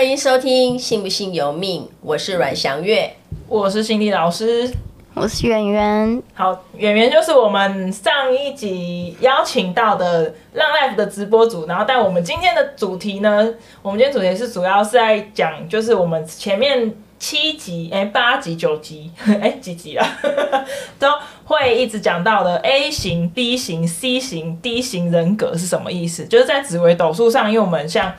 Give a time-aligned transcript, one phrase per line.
[0.00, 3.14] 欢迎收听《信不信由命》，我是阮祥月，
[3.46, 4.72] 我是心理老师，
[5.12, 6.22] 我是圆圆。
[6.32, 13.52] 好，圆圆就是我们上一集邀请到的浪 Life 的直播组，然后但我们今天的主题呢，
[13.82, 20.18] 我们今天主题是主要是在讲，就是我们前面七集、哎八集、九集、 哎几集啊，
[20.98, 21.08] 都
[21.44, 26.24] 会一直讲到的 A 型、B 型、C 型、D 型人格是什么意思？
[26.24, 28.10] 就是在紫微斗数上，因为我们像。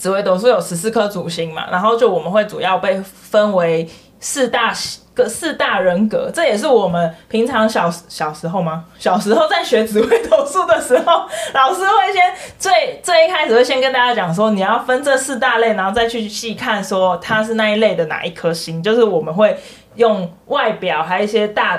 [0.00, 3.86] 紫微斗数有十四颗主星嘛，然后就我们会主要被分为
[4.18, 4.72] 四大
[5.12, 8.86] 个四大人格，这也是我们平常小小时候吗？
[8.98, 19.54] 小时候在学紫微斗数的时候，老师会先最最一开始会先跟大家讲说，你要分这四大类，然后再去细看说它是那一类的哪一颗星，就是我们会
[19.96, 21.78] 用外表还有一些大。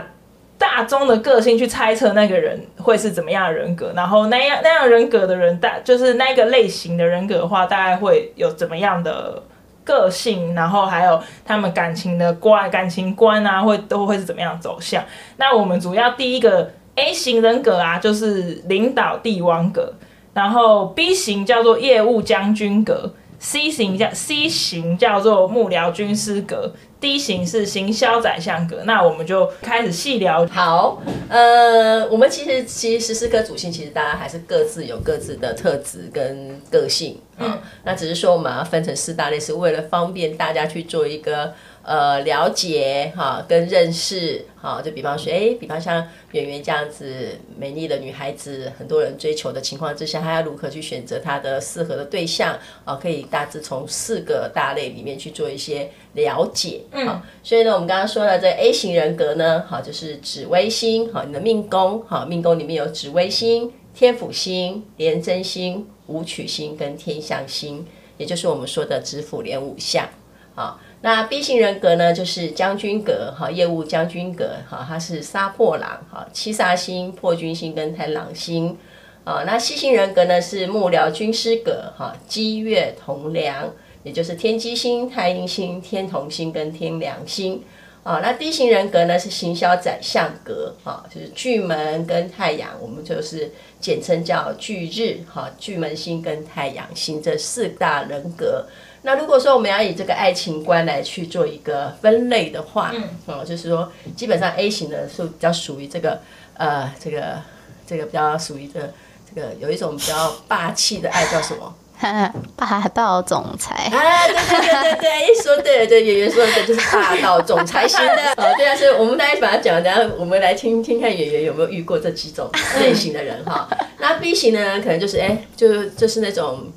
[0.61, 9.41] 大众的个性去猜测那个人会是怎么样的人格，然后那样那样人格的人大就是那个类型的人格的话，大概会有怎么样的
[9.83, 15.03] 个性，然后还有他们感情的观感情观啊，会都会是怎么样走向。
[15.37, 19.91] 那我们主要第一个 A 型人格啊，就是领导帝王格，
[20.35, 26.71] 然后 B 型叫做业务将军格，C 型叫 C 型叫做幕僚军师格。
[27.01, 30.45] D 型是行销宰相格，那我们就开始细聊。
[30.45, 41.53] 好，呃，我们其实其实十四颗主星，其实大家还是各自有各自的特质跟个性，嗯，那只是说我们要分成四大类，是为了方便大家去做一个。
[41.83, 52.95] 呃，了解哈，跟认识哈，就比方说，哎，比方像圆圆这样子美丽的女孩子，很多人追求的情况之下，她要如何去选择她的适合的对象啊？
[53.01, 56.81] 可以大致从四个大类里面去做一些了解。
[56.91, 67.87] 嗯，所以呢，我们刚刚说的这 A 型人格呢，好，就是紫微星，好，你的命宫，好，命宫里面有紫微星、天府星、廉贞星、武曲星跟天相星，
[68.17, 70.07] 也就是我们说的紫府廉武相，
[70.53, 70.79] 啊。
[71.03, 78.77] 那 B 型人格呢，就是将军格哈，业务将军格哈，他是杀破狼哈，七杀星、破军星跟太狼星
[79.23, 79.43] 啊。
[79.43, 83.73] 那 C 型人格呢是幕僚军师格哈，积月同梁，
[84.03, 87.63] 也就是天机星、太阴星、天同星跟天梁星
[88.03, 88.19] 啊。
[88.21, 98.65] 那 D 型人格呢是行销宰相格哈，就是巨门跟太阳，我们就是简称叫巨日哈，巨门星跟太阳星这四大人格。
[99.03, 106.21] 那如果说我们要以这个爱情观来去做一个分类的话，嗯，哦，就是说基本上 A 型的是比较属于这个
[106.53, 107.41] 呃，这个
[107.87, 108.93] 这个比较属于这个
[109.33, 111.73] 这个有一种比较霸气的爱，叫什么？
[112.57, 114.27] 霸道总裁啊！
[114.27, 118.31] 对对对对对，一说对了对，圆圆说的就是霸道总裁型的。
[118.37, 123.69] 哦，对啊，所以我们大家把它讲，等下我们来听听看圆圆有没有遇过这几种类型的人哈。
[123.99, 126.71] 那 B 型的呢，可能就是哎，就就是那种。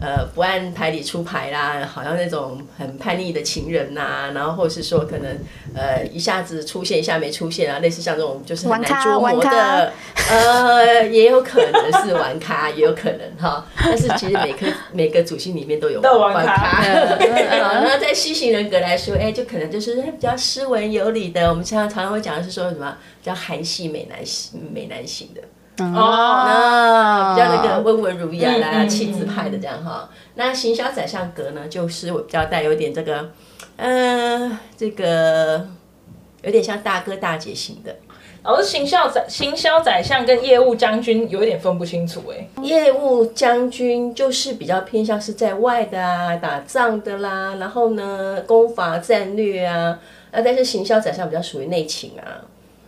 [0.00, 5.38] 呃，不按牌理出牌啦，好像那种很叛逆的情人呐、啊，然后或者是说可能
[5.74, 9.92] 呃一下子出现一下没出现啊，类似像这种就是很难捉摸的，
[10.30, 13.66] 呃，也有可能是玩咖， 也有可能哈。
[13.76, 16.82] 但是其实每颗 每个主星里面都有玩咖。
[17.82, 21.48] 那在西型人格来说，哎，就可能就是比较斯文有礼的。
[21.48, 24.18] 我们常常常常会讲的是说什么比较韩系美男
[24.72, 25.40] 美男型的。
[25.94, 30.08] 哦，那比较那个温文儒雅啦，气质派的这样哈。
[30.34, 33.30] 那行销宰相格呢，就是我比较带有点这个，
[33.76, 35.66] 嗯，这个
[36.42, 37.94] 有点像大哥大姐型的。
[38.44, 42.48] 而行销宰行销宰相跟业务将军有一点分不清楚哎。
[42.60, 49.96] 业务将军就是比较偏向是在外的啊，打仗的啦，然后呢，攻伐战略啊。
[50.32, 52.42] 那但是行销宰相比较属于内勤啊。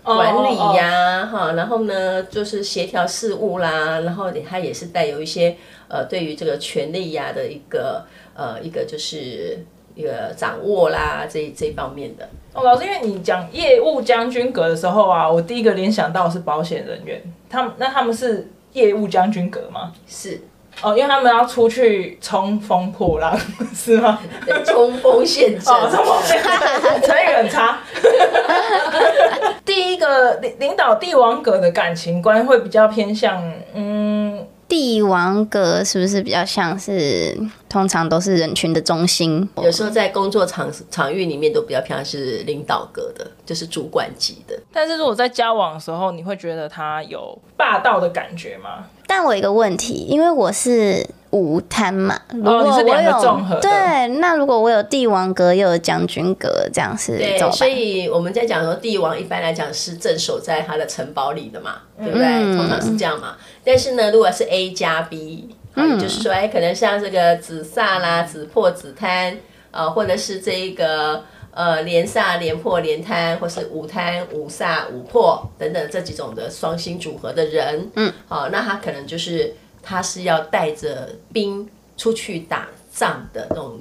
[0.05, 5.57] 管理呀、啊，哈、oh, oh, oh.，然后呢，就是协调事务啦，然后他也是带有一些
[5.89, 8.05] 呃，对于这个权力呀的一个
[8.35, 12.29] 呃，一个就是一个掌握啦，这这方面的。
[12.53, 19.93] 哦，老师，因为你讲业务将军格的时候啊，我第一个联想到是保险人员，他们那他们是业务将军格吗？
[20.07, 20.43] 是。
[20.83, 23.39] 哦，因为他们要出去冲锋破浪，
[23.73, 24.19] 是吗？
[24.45, 25.73] 对，冲锋陷阵。
[25.73, 27.79] 哦，冲锋陷阵，成语很差。
[29.75, 33.43] 第一个领领导帝王格的感情观会比较偏向，
[33.75, 37.37] 嗯，帝王格是不是比较像是
[37.69, 39.49] 通常都是人群的中心？
[39.57, 44.57] 有时候在工作场场域里面都比较偏向是领导格的，就是主管级的。
[44.73, 48.87] 但是如果在交往的时候，你会觉得他有霸道的感觉吗？
[49.09, 51.05] 但我有一个问题，因为我是
[51.35, 62.25] 午贪嘛，如果我有、哦、你是两个综合，对，那如果我有帝王格又有将军格，这样是对，所以我们在讲说帝王一般来讲是镇守在他的城堡里的嘛，对不对？
[62.25, 63.37] 嗯、通常是这样嘛。
[63.65, 69.37] 但是呢，如果是 A 加 B 嗯，就是说，哎，可能像这个子煞啦、子破、子贪，
[69.73, 79.53] 呃，或者是这一个呃连煞、连破、连贪，或是五贪、五煞、五破等等这几种的双星组合的人，嗯，好，那他可能就是
[79.85, 83.79] 他是要带着兵出去打仗的那种，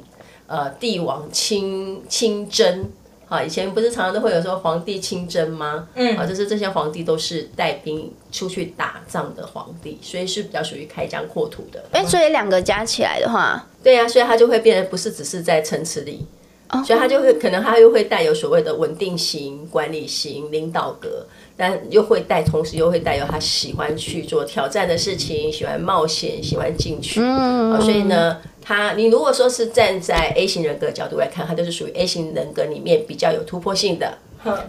[0.48, 2.90] 呃，帝王亲亲征。
[3.30, 5.88] 啊，以前不是常常都会有说皇帝亲征吗？
[5.96, 11.84] 嗯，啊，就是这些皇帝都是带兵出去打仗的皇帝，所以是比较属于开疆扩土的。
[11.94, 16.28] 哎、欸，所以两个加起来的话，对呀、啊，所以他就会变得不是只是在城池里，
[16.70, 27.20] 哦、所以他就会可能他又会带有所谓的稳定型、管理型、领导格，但又会带，同时又会带有他喜欢去做挑战的事情，喜欢冒险，喜欢进取。
[27.20, 28.38] 嗯、啊，所以呢。
[28.66, 34.18] 他，你如果说是站在 A 型人格的角度来看，他就是属于 A 型人格里面比较有突破性的，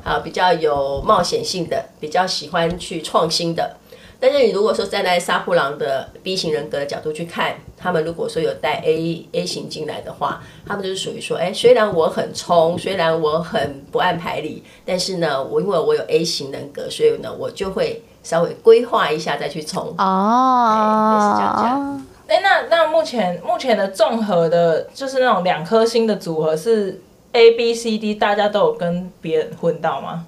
[0.03, 3.77] 啊，比较有冒险性的，比较喜欢去创新的。
[4.19, 7.55] 但是你如果说站在杀破狼的 B 型人格的角度去看，
[7.85, 19.95] 他们如果说有带 A A 型进来的话，他们就是属于说，哎，虽然我很冲，虽然我很不按牌理，但是呢，我因为我有 A 型人格，所以呢，我就会稍微规划一下再去冲。
[19.99, 22.07] 哦，是这样讲。
[22.27, 27.03] 哎，那那目前目前的综合的，就是那种两颗星的组合是
[27.33, 30.25] A B C D，大家都有跟别人混到吗？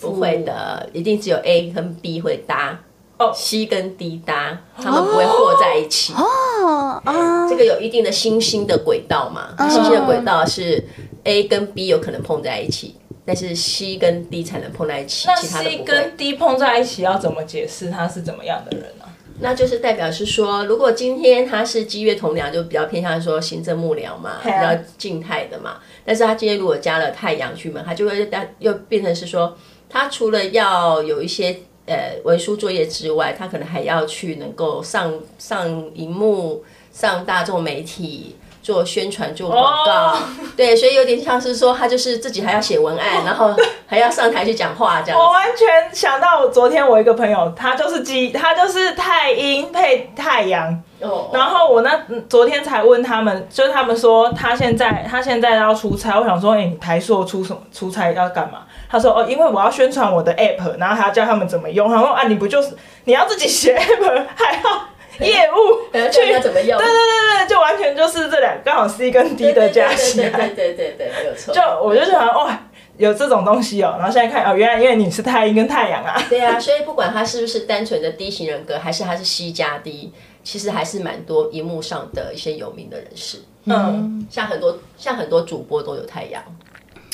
[0.00, 2.80] 不会的，一定只有 A 跟 B 会搭，
[3.18, 6.12] 哦，C 跟 D 搭，他们不会和在一起。
[6.14, 10.84] 哦，哦，这个有一定的星星的轨道嘛，星星的轨道是
[11.22, 15.28] A 跟 B 有可能碰在一起，但是 C 跟 D 才能碰在一起。
[15.28, 17.90] 那 C 跟 D 碰在一起要怎么解释？
[17.90, 19.04] 他是怎么样的人呢？
[19.40, 25.78] 那就是代表是说，如果今天他是积月同梁，就比较偏向说行政幕僚嘛，比较静态的嘛。
[26.04, 28.30] 但是他今天如果加了太阳去嘛，他就会
[28.60, 29.56] 又变成是说，
[29.88, 38.36] 他除了要有一些呃文书作业之外，他可能还要去能够上上荧幕、上大众媒体。
[38.64, 40.18] 做宣传、做广告，oh.
[40.56, 43.26] 对，所以有点像是说，他就是自己还要写文案，oh.
[43.28, 43.54] 然后
[43.86, 45.20] 还要上台去讲话，这样。
[45.20, 50.82] 我完全想到我昨天我一个朋友，他就是鸡，他就是太阴配太阳。
[51.02, 51.34] Oh.
[51.34, 58.60] 然后我那昨天才问他们，就是他们说他现在他现在要出差，我想说，哎、欸，你台硕出什么出差要干嘛？
[58.90, 61.86] 他说哦，因为我要宣传我的 app，然后还要教他们怎么用。
[61.86, 62.74] 他说啊，你不就是
[63.04, 64.93] 你要自己写 app，还要。
[65.24, 66.78] 业务去要怎么用？
[66.78, 71.54] 对对对对，就完全就是这两刚好 C 跟 D 的加起来，对对对对，没有错。
[71.54, 72.58] 就我就想哇，
[72.96, 76.20] 有这种东西哦，然后现在看哦，原来因为你是太阴跟太阳啊。
[76.28, 80.12] 对啊，所以不管他是不是单纯的 D 型人格，还是他是 C 加 D，
[80.42, 83.38] 其实还是蛮多荧幕上的一些有名的人士。
[83.66, 86.42] 嗯，像很多像很多主播都有太阳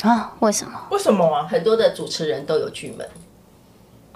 [0.01, 0.33] 啊？
[0.39, 0.87] 为什么？
[0.91, 1.47] 为什么啊？
[1.49, 3.07] 很多的主持人都有巨门。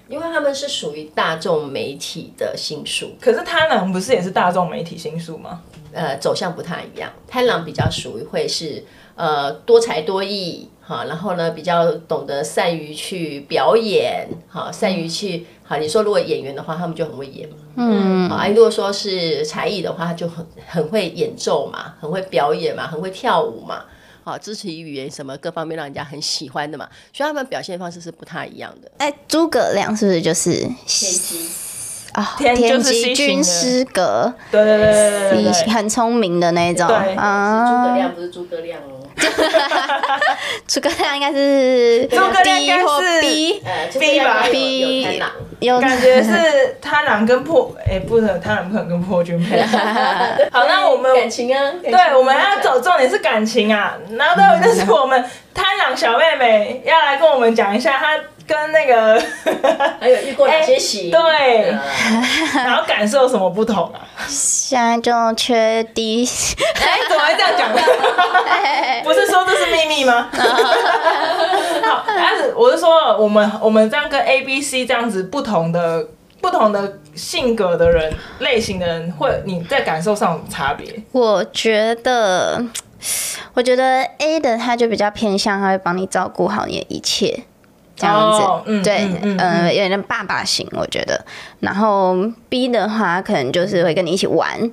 [0.07, 5.61] 因为他们是属于大众媒体的星数，可是贪狼不是也是大众媒体星数吗？
[5.91, 7.11] 呃，走向不太一样。
[7.27, 8.83] 贪狼比较属于会是
[9.15, 15.77] 呃多才多艺哈，然后呢比较懂得善于去表演哈，善于去好。
[15.77, 17.55] 你说如果演员的话，他们就很会演嘛。
[17.77, 23.85] 嗯，啊，如果说是才艺的话，他就很很会演奏嘛，很会表演嘛，很会跳舞嘛。
[24.25, 28.91] 好，肢体语言什么各方面让人家很喜欢的嘛，所以他们表现方式是不太一样的。
[28.97, 30.67] 哎，诸葛亮是不是就是
[32.15, 32.33] 啊？
[32.37, 34.91] 天机军师格，对对对
[35.31, 36.87] 对对，很聪明的那种。
[36.87, 39.03] 对啊，诸葛亮不是诸葛亮哦。
[40.67, 43.63] 诸葛亮应该是诸葛亮应该是 B
[43.99, 45.21] B 吧，B
[45.59, 49.61] 有感觉 是贪婪跟破，哎，不能贪婪不能跟破军配。
[50.51, 53.97] 好，那我们感情啊，对，我们要走重点是感情啊。
[54.17, 55.23] 然后对，就是我们
[55.53, 58.17] 贪婪小妹妹要来跟我们讲一下她。
[58.47, 59.21] 跟那个
[59.99, 61.09] 还有遇过哪些喜？
[61.11, 61.71] 对，
[62.53, 64.01] 然后感受有什么不同啊？
[64.27, 67.71] 现在就缺 D，哎，怎么会这样讲？
[69.03, 70.29] 不是说这是秘密吗？
[70.31, 76.07] 好，但是我是说，我们我们这样跟 A、B、C 这样子不同的
[76.41, 80.87] 不同的性格的人类型的人，会你在感受上有差别？
[81.11, 82.63] 我觉得，
[83.53, 87.43] 我觉得 A 的他就比较偏向，他会帮你照顾好你的一切。
[87.95, 91.23] 这样子，哦嗯、对，呃、有点爸爸型，我觉得。
[91.59, 92.15] 然后
[92.49, 94.69] B 的话，可能就是会跟你一起玩。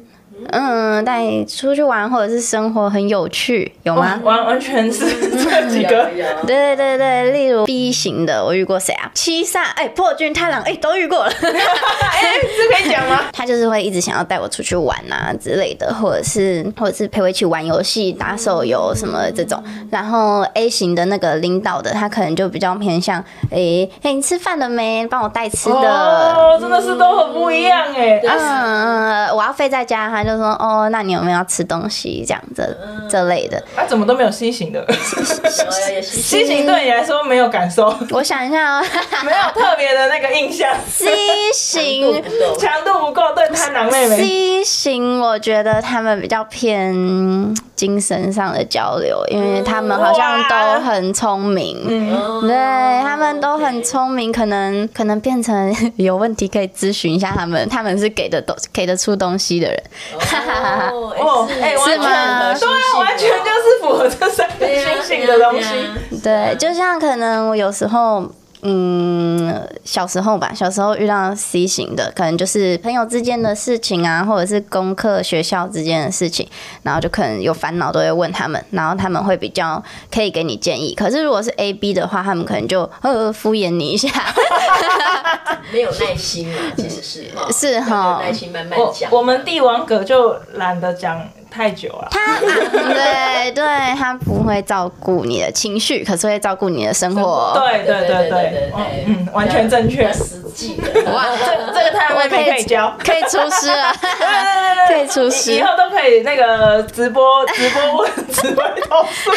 [0.50, 4.20] 嗯，带你出去玩或者是生活很有趣，有吗？
[4.22, 6.08] 完完全是这几个。
[6.46, 9.11] 对对对，例如 B 型的，我遇过谁啊？
[9.14, 11.30] 七煞，哎，破军、太郎，哎，都遇过了。
[11.32, 13.20] 哎，这可以讲吗？
[13.32, 19.62] 他就是会一直想要带我出去玩啊之类的，或者是或者是陪我一起玩游戏、打手游什么的这种。
[19.90, 23.20] 然后 A 型的那个领导的，他可能就比较偏向，
[23.50, 25.06] 哎、欸、哎、欸，你吃饭了没？
[25.06, 25.75] 帮我带吃的。
[25.75, 28.20] 哦，真的是都很不一样哎。
[28.25, 32.25] 嗯，我要飞在家，他就说，哦，那你有没有要吃东西？
[32.27, 32.77] 这样子
[33.09, 33.62] 这类的。
[33.75, 34.87] 他、啊、怎么都没有 C 型的？
[36.03, 37.95] C 型对你来说没有感受。
[38.11, 38.85] 我想一下哦，
[39.25, 40.75] 没有特别的那个印象。
[40.89, 41.07] C
[41.53, 42.23] 型
[42.59, 44.17] 强度不够，对贪狼妹妹。
[44.17, 46.95] C 型我觉得他们比较偏
[47.75, 52.55] 精神上的交流，因为他们好像都很聪明，嗯、对
[53.02, 59.83] 他们都很聪明，可能可能变成 有问题可以咨询一下他们，他们是给的东给得出东西的人。
[61.19, 62.55] 哦， 哎，是吗？
[62.55, 66.21] 对，完全就是符合这三个星星的东西。
[66.23, 68.31] 对，就像可能我有时候。
[68.64, 76.49] 嗯，小时候吧，小时候遇到 C 型的，可能就是朋友之间的事情啊，或者是功课、学校之间的事情，
[76.85, 80.95] 然后就可能有烦恼都会问他们，然后他们会比较可以给你建议。
[80.95, 84.09] 可是如果是 A B 的话，他们可能就呃敷衍你一下，
[85.73, 89.11] 没有耐心啊，其实是是哈，耐心慢慢讲。
[89.11, 91.21] 我们帝王格就懒得讲。
[91.52, 93.64] 太久了，他 对对，
[93.99, 97.52] 他不会照顾你的情绪，可是会照顾你的生活。
[97.54, 98.73] 对对对对对，
[99.06, 101.12] 嗯，完全正确，实际的。
[101.12, 101.44] 哇，这
[101.75, 103.94] 这个他妹妹可以教，可以出师了，
[104.88, 109.30] 可以出师，以后都可以那个直播直播问，直播投诉。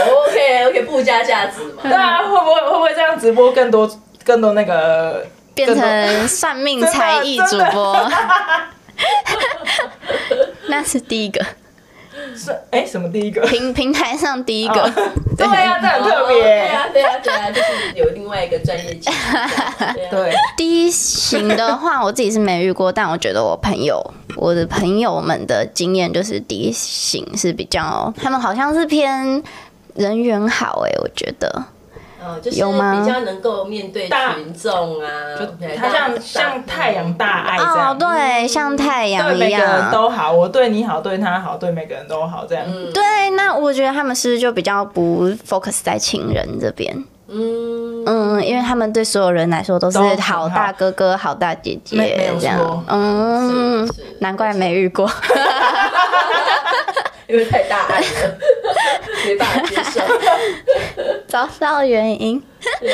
[0.00, 1.82] OK OK，不加价值嘛？
[1.82, 3.90] 对啊，会不会会不会这样直播更多
[4.24, 8.10] 更多那个变成算命 才艺主播？
[10.70, 11.44] 那是第一个，
[12.36, 13.40] 是哎、欸，什么第一个？
[13.46, 14.92] 平平台上第一个，哦、
[15.36, 19.98] 对呀，这很特别，对呀，对呀，对呀，就是有另外一个专业技能。
[20.10, 24.02] 对，D 型的话，我自己是没遇过，但我觉得我朋友，
[24.36, 29.42] 我的朋友们的经验就是第一型是比较，他们好像是偏
[29.94, 31.64] 人缘好，哎，我觉得。
[32.20, 35.08] 哦，就是比较能够面对群众啊，
[35.76, 42.64] 他像像太阳大爱这样，哦，对，像太阳一样，对每个人都好，我对你好，对他好，对每个人都好，这样。
[42.66, 47.04] 嗯、对，那我觉得他们是不是就比较不 focus 在情人这边？
[47.30, 52.84] 嗯嗯，因为他们对所有人来说都是好大哥哥、好大姐姐这样。
[52.88, 53.86] 嗯，
[54.20, 55.08] 难怪没遇过。
[57.28, 58.38] 因为太大爱了，
[59.26, 60.00] 没办法接受。
[61.46, 62.42] 找到原因。
[62.80, 62.92] 对，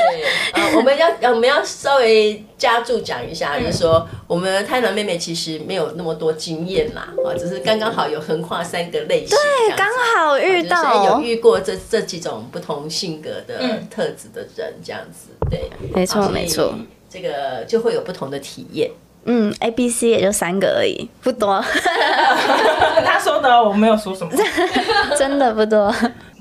[0.52, 9.86] 呃，我们要我们要稍微加注讲一下，就是说，我们的贪狼妹妹其实没有那么多经验啦，啊，只是刚刚好有横跨三个类型，对，刚
[10.16, 16.74] 好遇到有遇过这这几种不同性格的特质的人，这样子，对，没错没错，
[17.08, 18.90] 这个就会有不同的体验。
[19.26, 21.58] 嗯，A、B、C 也就三个而已，不多。
[23.06, 24.30] 他说的，我没有说什么，
[25.18, 25.90] 真的不多。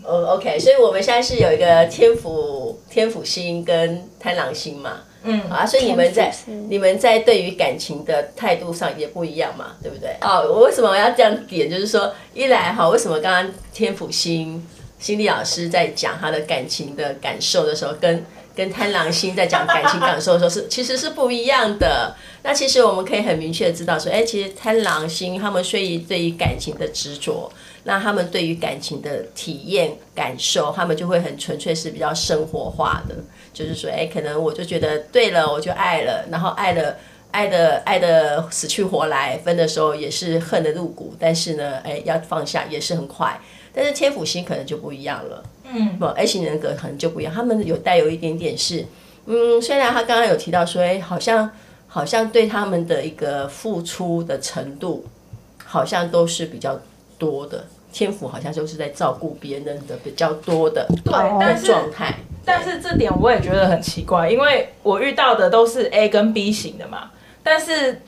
[0.05, 6.33] 哦、oh,，OK，所以我们现在是有一个天府天府星跟贪狼星嘛，嗯，啊，所以你们在
[6.67, 10.09] 你们在对于感情的态度上也不一样嘛，对不对？
[10.21, 11.69] 哦、oh,，我为什么要这样点？
[11.69, 14.67] 就是说，一来哈，为什么刚刚天府星
[14.99, 22.15] 心理老师在讲他的感情的感受的时候，跟跟贪狼星在讲感情感受的时候是 其实是不一样的。
[22.43, 27.49] 那其实我们可以很明确的知道说，哎、欸，其实贪狼星他们虽然对于感情的执着，
[27.83, 33.15] 那他们对于感情的体验感受，他们就会很纯粹是比较生活化的，
[33.53, 36.95] 就是说，哎、欸，可能我就觉得对了，我就爱了，然后爱了，
[37.31, 43.39] 爱的爱的死去活来，分的时候也是恨的入骨，但是呢，哎、欸，要放下也是很快。
[43.75, 48.85] 但是天府星可能就不一样了，嗯，不，A 型人格可能就不一样，他们有带有一点点是，
[49.25, 51.49] 嗯，虽然他刚刚有提到说，哎，好像
[51.87, 55.05] 好像对他们的一个付出的程度，
[55.65, 56.79] 好像都是比较
[57.17, 68.01] 多的，天府好像就是在照顾别人的比较多的，对，但是状态，但是这点我也觉得很奇怪，因为我遇到的都是 A 跟 B 型的嘛，但是。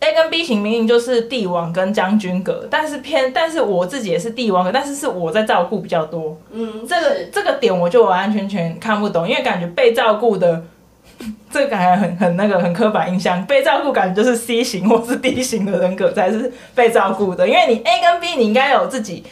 [0.00, 6.40] A 跟 B 型明明就是帝王跟将军格，但是偏，但是我自己也是帝王格，但是是我在照顾比较多。
[6.52, 10.62] 嗯，这个这个点我就完完全全看不懂，因为感觉被照顾的，
[11.50, 19.24] 这个感觉很很那个很刻板印象，被照顾感觉就是 C 型或是 D 型的人格才是被照顾的，因为你 A 跟 B 你应该有自己，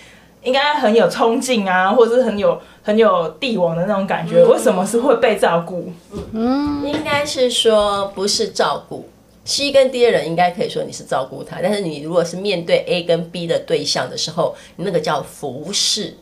[0.43, 5.93] 应该很有冲劲啊，或者是很有很有帝王的那种感觉，为什么是会被照顾？
[6.33, 9.09] 嗯，应该是说不是照顾。
[9.45, 16.16] C 跟 D 的人应该可以说你是照顾他，但是你如果是面对 A 跟 B 的对象的时候，你那个叫服侍，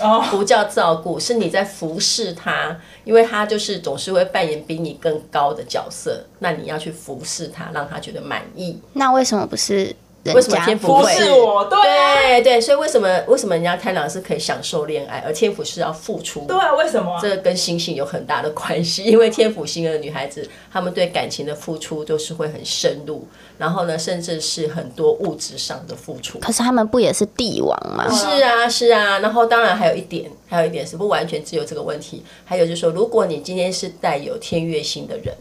[0.00, 8.80] 哦，不叫照顾，是你在服侍他，因为他就是总是会扮演比你更高的角色，那你要去服侍他，让他觉得满意。
[8.94, 9.94] 那为什么不是？
[10.32, 11.64] 为什么天府会是我？
[11.66, 16.46] 对啊，对对，所以为什么为什么人家贪狼是可以享受恋爱，而天府是要付出？
[16.46, 17.18] 对啊，为什么？
[17.20, 23.26] 这跟星星有很大的关系，因为天府星的女孩子，她们对感情的付出都是会很深入，
[23.58, 26.38] 然后呢，甚至是很多物质上的付出。
[26.38, 28.10] 可是他们不也是帝王吗？
[28.10, 29.18] 是啊，是啊。
[29.18, 35.34] 然后当然还有一点，还有一点是不完全只有这个问题，还有就是说，如果你今天是带有天月星的人，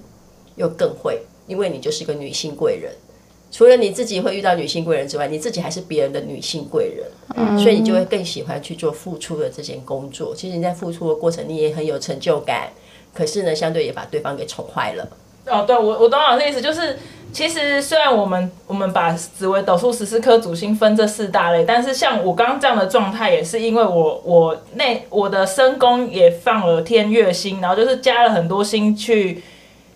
[0.56, 2.92] 又更会，因为你就是一个女性贵人。
[3.54, 7.06] 除了你自己会遇到女性贵人之外，你自己还是别人的女性贵人，
[7.36, 10.34] 嗯，所以你就会更喜欢去做付出的这件工作。
[10.36, 12.70] 其实你在付出的过程，你也很有成就感。
[13.14, 15.08] 可是呢，相对也把对方给宠坏了。
[15.46, 16.98] 哦，对，我我懂老师的意思，就是
[17.32, 29.44] 其实虽然我们我们把紫微斗数十四颗主星分这四大类，但是像我刚刚这样的状态，也是因为我我那我的身宫也放了天月星，然后就是加了很多星去。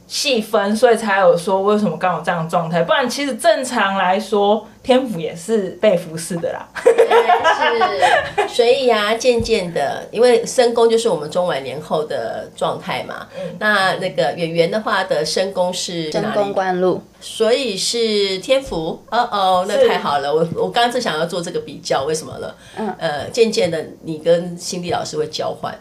[0.08, 6.66] 细分，所以才有说为什么刚好这样的状态，不然其实正常来说，天府也是被服侍的啦。
[6.78, 13.28] 是，所以啊，渐渐的，因为申宫就是我们中晚年后的状态嘛。
[13.38, 13.56] 嗯。
[13.60, 19.04] 那那个圆圆的话的申宫是申宫官禄，所以是天府。
[19.10, 22.56] 哦哦，那太好了，我我刚刚正想要做这个比较，为什么了？
[22.78, 22.96] 嗯。
[22.98, 25.78] 呃，渐渐的，你跟心地老师会交换。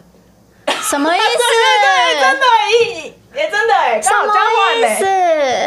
[0.82, 1.26] 什么意思？
[1.26, 3.12] 对对对，真的意。
[3.37, 5.04] 也真的哎，刚好交换嘞，是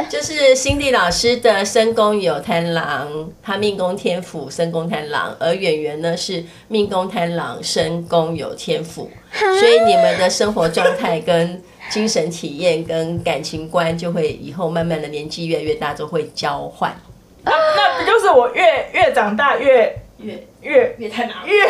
[0.09, 16.99] 就是辛迪老师的身宫有贪狼，他命宫天府，身宫贪狼，而演员呢是命宫贪狼，身宫有天府，所以你们的生活状态跟精神体验跟感情观就会以后慢慢的年纪越来越大都会交换。
[17.43, 21.67] 那那不就是我越越长大越越越越贪狼越？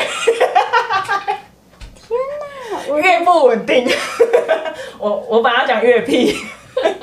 [2.07, 2.45] 天哪，
[3.01, 3.87] 越不稳定。
[4.97, 6.35] 我我把它讲越屁，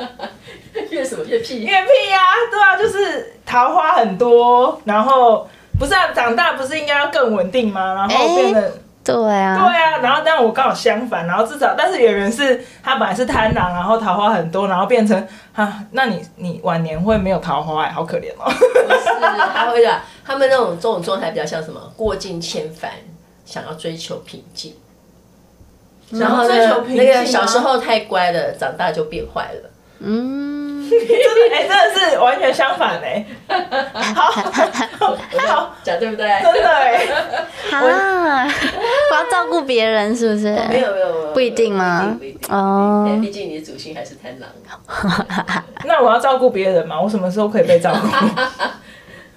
[0.90, 1.62] 越什么越屁？
[1.66, 7.94] 越屁呀、啊，对啊，就是桃花很多，然后不是啊，长大不是应该要更稳定吗？
[7.94, 8.72] 然后变得、欸、
[9.04, 18.44] 对啊，对啊，然后但我刚好相反，然后至少但是有人是他本来是贪狼，然后桃花很多，然后变成啊，那你你晚年会没有桃花哎，好可怜哦。
[18.44, 19.06] 不是，
[19.54, 21.80] 他会的，他们那种这种状态比较像什么？
[21.96, 22.90] 过尽千帆，
[23.46, 24.74] 想要追求平静。
[26.12, 29.70] 然后呢，那个小时候太乖了，长大就变坏了。
[29.98, 33.24] 嗯，真的哎，真的是完全相反哎。
[34.14, 35.16] 好，
[35.48, 36.28] 好讲对不对？
[36.42, 37.06] 真的哎。
[37.72, 38.44] 啊，
[39.10, 40.54] 我要照顾别人是不是？
[40.68, 42.16] 没有没有没有，不一定吗？
[42.50, 44.50] 哦，毕竟你的主星还是贪狼。
[45.84, 47.00] 那我要照顾别人吗？
[47.00, 48.06] 我什么时候可以被照顾？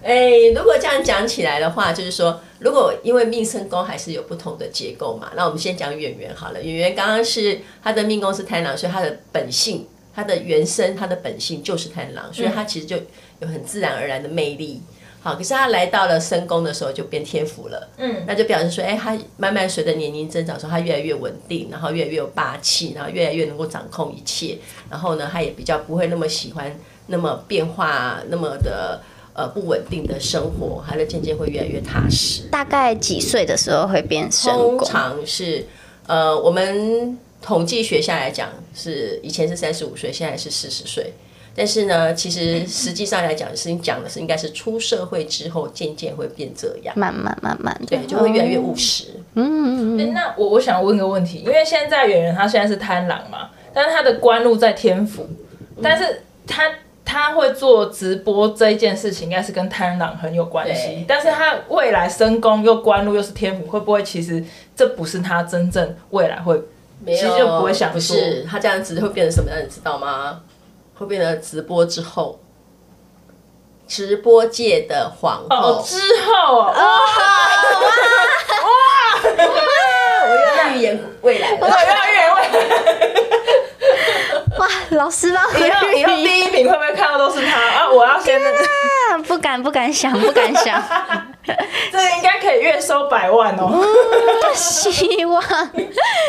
[0.02, 6.62] 哎，如果这样讲起来的话，就是说，如果因为命生宫还是有不同的结构嘛，那我们先讲演员好了。
[6.64, 9.86] 演员刚刚是他的命宫是贪狼，所以他的本性、
[10.16, 12.96] 他的原生、他的本性就是贪狼，所以他其实就
[13.40, 14.82] 有很自然而然的魅力。
[15.22, 24.60] 好，可是他来到了生宫的时候就变天府了，嗯，那就表示说，哎，他慢慢随着年龄增长，说他越来越稳定，然后越来越有霸气，然后越来越能够掌控一切，
[24.90, 26.74] 然后呢，他也比较不会那么喜欢
[27.08, 29.02] 那么变化那么的。
[29.34, 32.42] 呃，不稳定的生活，还是渐渐会越来越踏实。
[32.52, 34.78] 大概几岁的时候会变身宫？
[34.78, 35.65] 通常是，
[36.08, 41.13] 呃，我们统计学下来讲，是以前是三十五岁，现在是四十岁。
[41.56, 49.06] 但是呢，其实实际上来讲，是你讲的是应该是出社会之后，渐渐会变这样，慢慢慢慢，对，就会越来越务实。
[49.36, 50.13] 嗯嗯嗯。
[50.13, 55.26] 那我我想问个问题，因为现在圆圆他现在是贪狼嘛，但是他的官禄在天府，
[55.82, 56.63] 但是他。
[57.12, 61.04] 他会做直播这一件事情，应该是跟贪狼很有关系。
[61.08, 64.43] 但是他未来身宫又官禄又是天府，会不会其实
[64.76, 66.62] 这不是他真正未来会？
[67.08, 70.41] 其实就不会想说，不是他这样子会变成什么样，你知道吗？
[70.93, 72.39] 会变成直播之后，
[73.88, 75.56] 直播界的皇后。
[75.56, 76.86] 哦，之后啊，哇哇
[78.65, 78.76] 哇！
[80.30, 83.38] 我要预言未来，我要预言未来。
[84.91, 87.60] 哇， 老师吗，以后以后 第一名会不会看到都是他？
[87.60, 87.89] 啊？
[87.91, 88.39] 我要先，
[89.28, 90.82] 不敢不敢想，不敢想，
[91.91, 93.69] 这应该可以月收百万哦。
[93.71, 95.41] 嗯、希望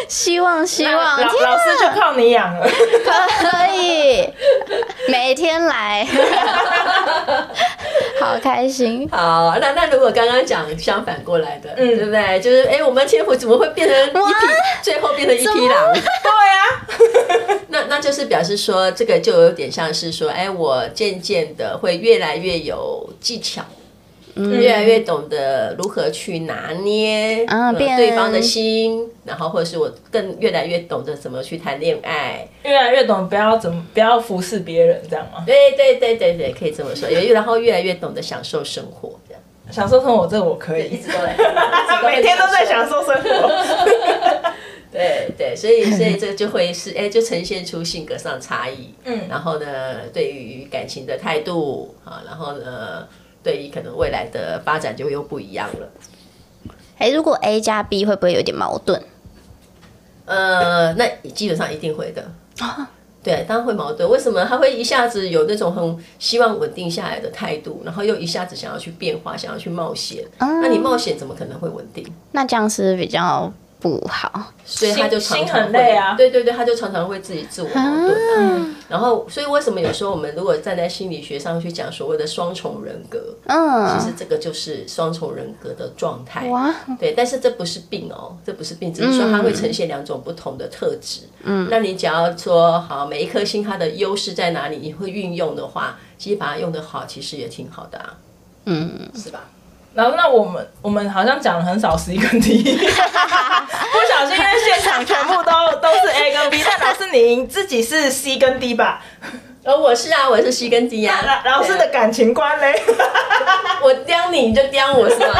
[0.09, 2.67] 希望希望，老老师就靠你养了，
[3.41, 4.29] 可以。
[5.09, 6.07] 每天来，
[8.21, 9.07] 好 开心。
[9.11, 12.41] 好，那那如果刚刚讲相反过来的，嗯，对不对？
[12.41, 14.47] 就是哎，我们天府怎么会变成一匹，
[14.83, 15.93] 最后变成一匹狼？
[15.93, 18.31] 对呀， 那那就是。
[18.31, 23.80] 表示说，这个就有点像是说，哎，我渐渐的会越来越有技巧，嗯、
[24.37, 35.43] 越来越懂得如何去拿捏、嗯、对方的心，然后或者是我更越来越懂得怎么去谈恋爱，越来越懂不要怎么不要服侍别人，这样吗？
[35.47, 37.11] 对对对对对，可以这么说。
[37.11, 39.43] 也然后越来越懂得享受生活，这样。
[39.71, 41.37] 享受生活，这个我可以，一直都在，
[42.05, 44.51] 每天都在享受生活。
[44.93, 48.93] 对对，所以所以这个就会是哎，就呈现出性格上差异。
[49.05, 53.07] 嗯，然后呢，对于感情的态度啊，然后呢，
[53.43, 55.89] 对于可能未来的发展就又不一样了。
[56.99, 59.03] 哎，如果 A 加 B 会不会有点矛盾？
[60.27, 62.31] 呃，那基本上一定会的。
[62.59, 62.91] 啊
[63.23, 64.09] 对，当然会矛盾。
[64.09, 70.25] 为什么他会一下子有那种很希望稳定下来的态度，然后又一下子想要去变化，想要去冒险？
[70.39, 72.07] 嗯，那你冒险怎么可能会稳定？
[72.33, 73.53] 那这样是比较。
[73.81, 76.15] 不好，所以他就常常会，很累啊。
[76.15, 78.17] 对对对，他就常常会自己自我矛盾。
[78.39, 86.47] 嗯，然后，所以为什么有时候我们如果站在心理学上去讲所谓的双重人格，嗯，其实这个就是双重人格的状态。
[86.49, 91.23] 哇，对，但是这不是病哦，这不是病，只是说它会呈现两种不同的特质。
[91.43, 98.15] 嗯，那你只要说好，每一颗星它的优势在哪里，你会运用的话，其实把它用得好，其实也挺好的啊。
[98.67, 99.49] 嗯，是吧？
[99.93, 102.79] 然后，那我们我们好像讲了很少 C 跟 D，不
[104.09, 105.51] 小心因为现场全部都
[105.81, 109.03] 都是 A 跟 B，但老师您自己是 C 跟 D 吧？
[109.65, 111.43] 哦，我是啊，我是 C 跟 D 啊。
[111.45, 112.81] 老师的感情观嘞？
[113.83, 115.35] 我刁你，你就刁我是吗？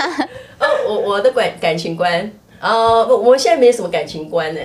[0.58, 2.70] 哦，我我的感感情观，呃，
[3.06, 4.60] 我我现在没什么感情观呢，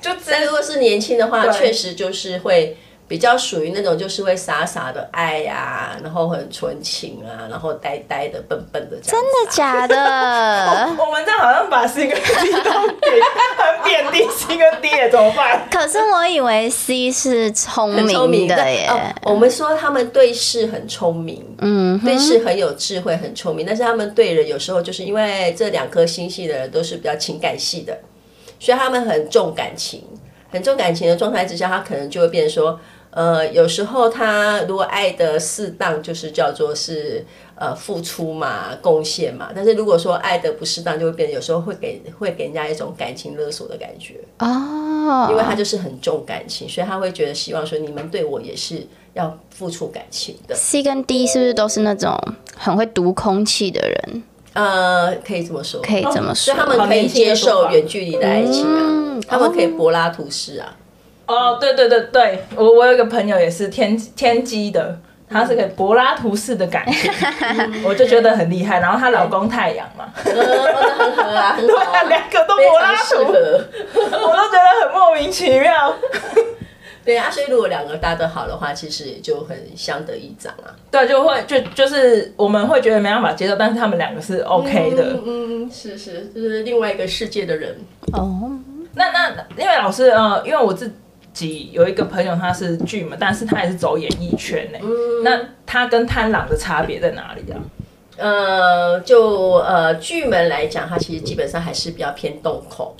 [0.00, 2.76] 就但如果是年轻的话，确实就是会。
[3.12, 9.20] 比较属于那种就是会傻傻的爱呀、啊，然后很纯情啊，然后呆呆的、笨笨的这样、啊。
[9.20, 10.96] 真的假的？
[10.98, 15.68] 我们这样好像把 C 跟 D 都很贬低，C 跟 D 也怎么办？
[15.70, 18.86] 可是我以为 C 是聪明的耶。
[18.88, 23.66] 哦、我们说他们对事很聪明，嗯，对事很有智慧，很聪明。
[23.66, 27.94] 但是他们对人有时候就是因为这两颗星系的人都是比较情感系的，
[28.58, 30.02] 所以他们很重感情，
[30.50, 32.80] 很重感情的状态之下，他可能就会变成说。
[33.12, 37.22] 呃，有时候他如果爱的适当，就是叫做是
[37.56, 39.50] 呃付出嘛，贡献嘛。
[39.54, 45.28] 但是如果说爱的不适当，就会变得有时候会给会给人家一种感情勒索的感觉哦。
[45.30, 50.54] 因为他就是很重感情，所以他会觉得希望说你们对我也是要付出感情的。
[50.54, 52.18] C 跟 D 是不是都是那种
[52.56, 54.22] 很会读空气的人？
[54.54, 60.76] 呃，可以这么说，可以这么说，所以他们可以接受远距离的爱情啊，嗯、他们可以柏拉图式啊。
[61.32, 64.98] 哦，对对对对，我我有一个朋友也是天天机的，
[65.30, 67.10] 他是个柏拉图式的感情，
[67.84, 68.80] 我就觉得很厉害。
[68.80, 75.94] 然后她老公太阳嘛， 很合啊，对啊，两个都柏拉图，我都觉得很莫名其妙。
[77.04, 80.70] 对啊，所以如果两个搭得好的话，其实也就很相得益彰啊。
[80.88, 85.18] 对，就会就就是我们会觉得没办法接受，但是他们两个是 OK 的。
[85.26, 87.76] 嗯，是是，就是另外一个世界的人。
[88.12, 88.52] 哦，
[88.94, 90.92] 那那因为老师呃，因为我自
[91.72, 94.78] 有一个朋友，他是巨门，但是他也是走演艺圈呢。
[94.82, 97.58] 嗯、那他跟贪狼的差别在哪里啊？
[98.18, 102.94] 呃，就呃巨门来讲，他其实基本上还是比较偏动口，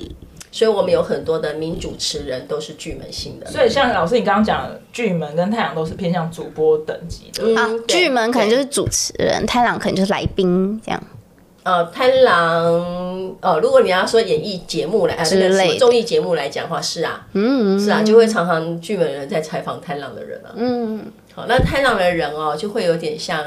[0.50, 3.46] 所以我们有很多的名主持人都是巨门型的。
[3.46, 7.44] 所以像老师你刚刚讲，巨门跟太阳都是偏向主播等级的。
[7.44, 11.00] 嗯、啊，巨门可能就是主持人，太阳可能就是来宾这样。
[11.64, 23.44] 呃，贪狼，哦，如果你要说演艺节目来，呃，那个什么综艺节目来讲的话，是啊，嗯，是啊，就会常常剧本人在采访贪狼的人啊，嗯，好，那贪狼的人哦，就会有点像，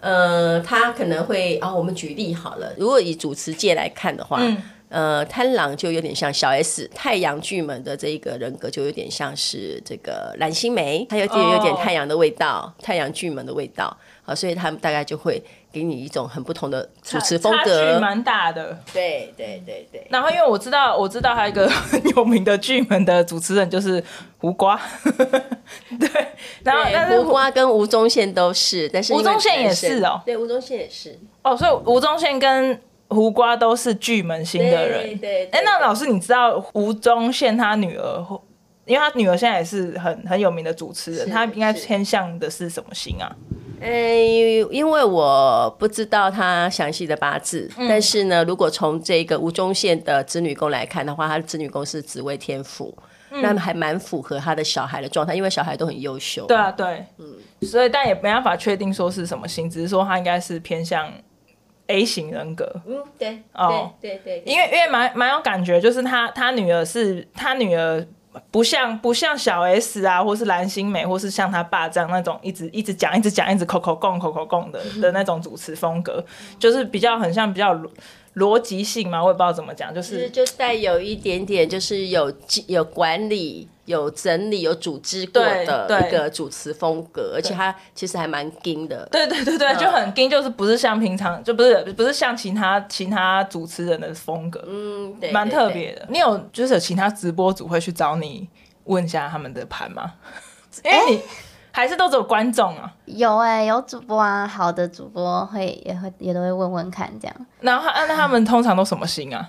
[0.00, 4.56] 呃，他可能会，啊、哦，我们举例好了，如果以主持界来看的话，嗯、
[4.88, 15.42] 呃，贪狼就有点像小 S，太阳巨门的这一个人格就有点像是这个蓝心湄，他有点有点太阳的味道，哦、太阳巨门的味道，好，所以他们大概就会。
[15.70, 18.78] 给你一种很不同的主持风格，蛮大的。
[18.92, 20.06] 对对对对。
[20.10, 24.02] 然后因为我知道，我知道还有一个很 有名的剧门的主持人就是
[24.38, 24.80] 胡瓜。
[26.00, 26.08] 对，
[26.64, 30.20] 然后但是胡瓜跟吴宗宪都是，但是吴宗宪也是哦。
[30.24, 31.18] 对，吴宗宪也是。
[31.42, 35.02] 哦，所以吴宗宪跟胡瓜都是巨门星的人。
[35.02, 35.46] 对对。
[35.46, 38.24] 哎，那老师，你知道吴宗宪他女儿，
[38.86, 43.30] 因为他女儿现在也是很很有名的主持人，他应该偏向的是什么星啊？
[43.80, 43.90] 呃，
[44.70, 52.96] 因为我不知道他详细的八字，嗯、但是呢，如果从这个吴宗宪的子女宫来看的话，他的子女宫是紫微天府，
[53.30, 56.46] 嗯、那还蛮符合他的小孩的状态，因为小孩都很优秀。
[56.46, 61.12] 对啊，对，嗯，所以但也没办法确定说是什么星，只是说他应该是偏向
[61.86, 62.70] A 型人格。
[62.86, 68.06] 嗯，对，哦，对对对，因为因为蛮蛮有感觉，就是他他女儿是他女儿
[68.50, 76.24] 不像不像小 S 啊，或是蓝心湄，或是像他爸这样那种一直一直讲、一直讲、一直口口供、口口供的的那种主持风格，
[76.58, 77.78] 就是比较很像比较
[78.38, 82.32] 逻辑性嘛，我也不知道怎么讲，就是就带有一点点，就是有
[82.66, 89.08] 有管理、有整理、有组织过的一个主持风格，而且他其实还蛮硬的。
[89.10, 96.06] 对对对对，就很硬，就是不是像平常，就不是不是像其他其他主持人的风格，嗯，对，蛮特别的。
[96.08, 98.48] 你有就是有其他直播组会去找你
[98.84, 100.14] 问一下他们的盘吗？
[100.84, 101.20] 因为你。
[101.78, 102.92] 还是都只有观众啊？
[103.04, 107.46] 有哎、欸，有主播啊，好的主播会也会也都会问问看这样。
[107.60, 109.48] 然后那他们通常都什么型啊？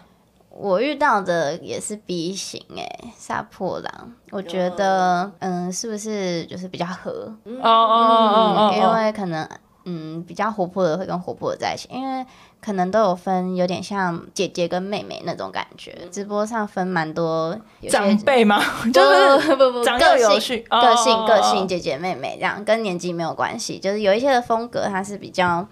[0.52, 4.12] 我遇到的也是 B 型哎、欸，杀破狼。
[4.30, 7.34] 我觉得嗯，是不是就是比较合？
[7.46, 9.50] 哦哦哦哦，因为可能
[9.86, 12.24] 嗯比较活泼的会跟活泼的在一起，因为。
[12.62, 15.98] 可能都有分，有点像姐姐跟妹妹那种感觉。
[16.12, 17.58] 直播上分蛮多
[17.90, 18.62] 长辈吗？
[18.94, 23.80] 就是不不不，个性个性个性姐姐妹妹这样，跟年纪没有关系。
[23.80, 25.68] 就是有一些的风格，它是比较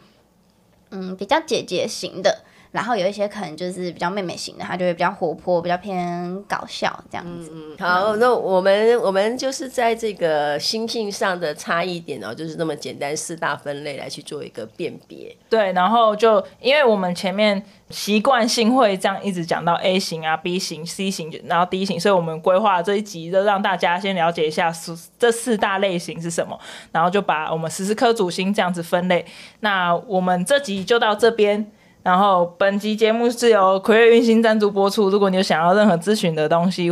[0.91, 2.43] 嗯比较姐姐型的。
[2.71, 7.51] 然后有一些可能就是比较妹妹型的，她就会比较活泼，比较偏搞笑这样子。
[7.53, 15.35] 嗯，好，那我们我们就是在这个心性上的差异点哦，就是那么简单四大分类来去做一个辨别。
[15.49, 24.71] 对，然后就因为我们前面习惯性会这样一直讲到 A 型啊、B 型、C 型，然后 D 型，所以我们规划这一集就让大家先了解一下
[25.17, 26.59] 这四大类型是什么，
[26.91, 29.25] 然后就把我们十四颗主星这样子分类。
[29.61, 31.71] 那我们这集就到这边。
[32.07, 35.09] 然后本集节目是由葵月运星赞助播出。
[35.09, 36.89] 如果你有想要任何咨询的东西，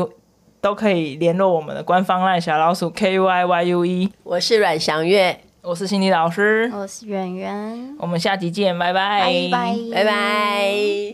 [0.60, 4.12] 都可以联络我们的官方 LINE 小老鼠 K U I Y U E。
[4.23, 7.95] 我是阮祥月，我是心理老师，我是圆圆。
[7.97, 11.06] 我们下集见，拜拜，拜拜，拜拜。